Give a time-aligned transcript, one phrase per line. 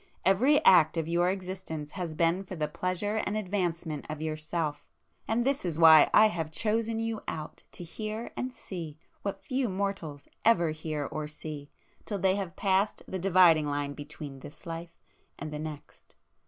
[0.25, 5.63] Every act of your existence has been for the pleasure and advancement of Yourself,—and this
[5.63, 10.71] is why I have chosen you out to hear and see what few mortals ever
[10.71, 11.69] hear or see
[12.03, 14.97] till they have passed the dividing line between this life
[15.37, 16.15] and the next.